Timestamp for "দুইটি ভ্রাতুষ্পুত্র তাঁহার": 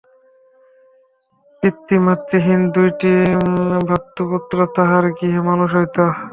2.75-5.05